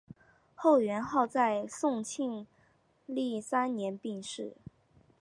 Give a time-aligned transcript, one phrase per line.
[0.55, 2.47] 后元昊在宋庆
[3.05, 4.55] 历三年病逝。